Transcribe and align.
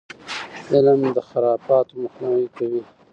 علم 0.73 1.01
د 1.15 1.17
خرافاتو 1.27 1.93
مخنیوی 2.03 2.47
کوي. 2.57 2.81